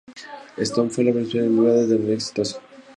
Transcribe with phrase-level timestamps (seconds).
[0.63, 2.59] Stone fue la primera empresa privada de tecnología exitosa.